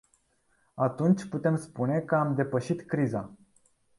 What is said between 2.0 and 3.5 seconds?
am depășit criza.